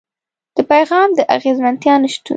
د 0.55 0.57
پيغام 0.71 1.09
د 1.17 1.19
اغېزمنتيا 1.37 1.93
نشتون. 2.03 2.29